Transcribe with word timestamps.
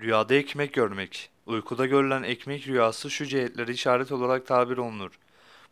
Rüyada 0.00 0.34
ekmek 0.34 0.72
görmek. 0.72 1.30
Uykuda 1.46 1.86
görülen 1.86 2.22
ekmek 2.22 2.68
rüyası 2.68 3.10
şu 3.10 3.26
cihetleri 3.26 3.72
işaret 3.72 4.12
olarak 4.12 4.46
tabir 4.46 4.76
olunur. 4.76 5.18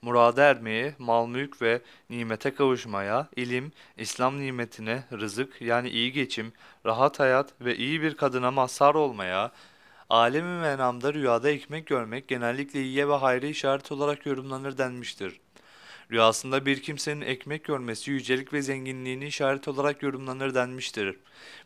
Murada 0.02 0.45
ermeye, 0.45 0.95
mal 0.99 1.26
mülk 1.26 1.62
ve 1.62 1.81
nimete 2.10 2.54
kavuşmaya, 2.54 3.28
ilim, 3.36 3.73
İslam 3.97 4.41
nimetine, 4.41 5.04
rızık 5.12 5.62
yani 5.62 5.91
iyi 5.91 6.12
geçim, 6.12 6.52
rahat 6.86 7.20
hayat 7.20 7.52
ve 7.60 7.76
iyi 7.76 8.02
bir 8.02 8.14
kadına 8.14 8.50
mazhar 8.50 8.95
olmaya, 8.95 9.52
alemi 10.11 10.61
menamda 10.61 11.14
rüyada 11.14 11.50
ekmek 11.50 11.86
görmek 11.86 12.29
genellikle 12.29 12.82
iyiye 12.82 13.08
ve 13.08 13.14
hayra 13.14 13.46
işaret 13.46 13.93
olarak 13.93 14.27
yorumlanır 14.27 14.79
denmiştir. 14.79 15.40
Rüyasında 16.11 16.66
bir 16.66 16.82
kimsenin 16.82 17.20
ekmek 17.20 17.64
görmesi 17.64 18.11
yücelik 18.11 18.52
ve 18.52 18.62
zenginliğini 18.62 19.27
işaret 19.27 19.68
olarak 19.68 20.02
yorumlanır 20.02 20.54
denmiştir. 20.54 21.16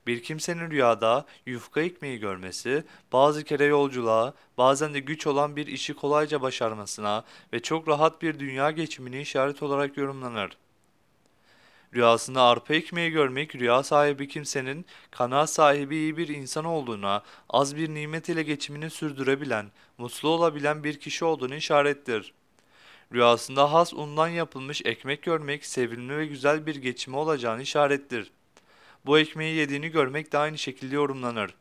Bir 0.07 0.23
kimsenin 0.23 0.71
rüyada 0.71 1.27
yufka 1.47 1.81
ekmeği 1.81 2.19
görmesi, 2.19 2.85
bazı 3.13 3.45
kere 3.45 3.65
yolculuğa, 3.65 4.35
bazen 4.59 4.95
de 4.95 5.01
güç 5.01 5.27
olan 5.27 5.57
bir 5.57 5.67
işi 5.67 5.95
kolayca 5.95 6.43
başarmasına 6.43 7.25
ve 7.53 7.61
çok 7.63 7.89
rahat 7.89 8.23
bir 8.23 8.39
dünya 8.39 8.71
geçimini 8.71 9.21
işaret 9.21 9.63
olarak 9.63 9.97
yorumlanır. 9.97 10.57
Rüyasında 11.95 12.43
arpa 12.43 12.75
ekmeği 12.75 13.11
görmek, 13.11 13.57
rüya 13.57 13.83
sahibi 13.83 14.29
kimsenin 14.29 14.87
kanaat 15.11 15.51
sahibi 15.51 15.97
iyi 15.97 16.17
bir 16.17 16.29
insan 16.29 16.65
olduğuna, 16.65 17.23
az 17.49 17.77
bir 17.77 17.95
nimet 17.95 18.29
ile 18.29 18.43
geçimini 18.43 18.91
sürdürebilen, 18.91 19.67
mutlu 19.99 20.29
olabilen 20.29 20.85
bir 20.85 21.01
kişi 21.01 21.25
olduğunu 21.25 21.55
işarettir. 21.55 22.35
Rüyasında 23.15 23.73
has 23.73 23.95
undan 23.95 24.29
yapılmış 24.29 24.83
ekmek 24.85 25.23
görmek 25.23 25.67
sevimli 25.67 26.17
ve 26.17 26.27
güzel 26.27 26.67
bir 26.67 26.77
geçimi 26.77 27.17
olacağını 27.17 27.63
işarettir. 27.63 28.31
Bu 29.07 29.19
ekmeği 29.19 29.57
yediğini 29.57 29.89
görmek 29.89 30.33
de 30.33 30.39
aynı 30.39 30.59
şekilde 30.59 30.95
yorumlanır. 30.95 31.55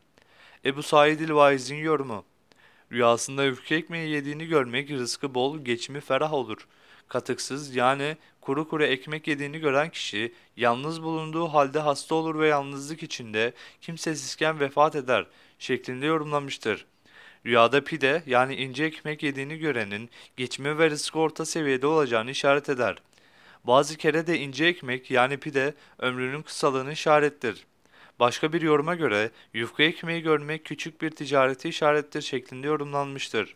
Ebu 0.66 0.84
Said 0.84 1.20
el-Vaiz'in 1.20 1.75
yorumu. 1.75 2.23
Rüyasında 2.91 3.44
yufka 3.44 3.75
ekmeği 3.75 4.09
yediğini 4.09 4.45
görmek 4.45 4.92
rızkı 4.92 5.33
bol, 5.33 5.59
geçimi 5.59 6.02
ferah 6.02 6.33
olur. 6.33 6.67
Katıksız 7.08 7.75
yani 7.75 8.17
kuru 8.42 8.70
kuru 8.70 8.83
ekmek 8.83 9.27
yediğini 9.27 9.59
gören 9.59 9.89
kişi 9.89 10.33
yalnız 10.58 11.03
bulunduğu 11.03 11.47
halde 11.47 11.80
hasta 11.80 12.16
olur 12.16 12.39
ve 12.39 12.47
yalnızlık 12.47 13.03
içinde 13.03 13.53
kimsesizken 13.81 14.59
vefat 14.59 14.95
eder 14.95 15.25
şeklinde 15.59 16.05
yorumlamıştır. 16.05 16.86
Rüyada 17.45 17.84
pide 17.84 18.23
yani 18.26 18.56
ince 18.56 18.84
ekmek 18.84 19.23
yediğini 19.23 19.58
görenin 19.58 20.09
geçimi 20.38 20.78
ve 20.78 20.90
rızkı 20.90 21.20
orta 21.20 21.45
seviyede 21.45 21.88
olacağını 21.88 22.32
işaret 22.32 22.70
eder. 22.70 22.95
Bazı 23.64 23.98
kere 23.98 24.28
de 24.28 24.40
ince 24.40 24.66
ekmek 24.66 25.12
yani 25.12 25.38
pide 25.38 25.73
ömrünün 26.00 26.42
kısalığını 26.42 26.92
işarettir. 26.92 27.66
Başka 28.20 28.54
bir 28.54 28.62
yoruma 28.62 28.95
göre 28.95 29.32
yufka 29.54 29.84
ekmeği 29.84 30.22
görmek 30.22 30.66
küçük 30.66 31.02
bir 31.02 31.10
ticareti 31.10 31.70
işarettir 31.70 32.22
şeklinde 32.22 32.67
yorumlanmıştır. 32.67 33.56